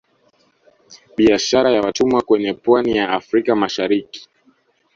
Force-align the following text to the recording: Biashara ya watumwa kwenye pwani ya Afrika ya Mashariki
Biashara 1.17 1.71
ya 1.71 1.81
watumwa 1.81 2.21
kwenye 2.21 2.53
pwani 2.53 2.97
ya 2.97 3.09
Afrika 3.09 3.51
ya 3.51 3.55
Mashariki 3.55 4.29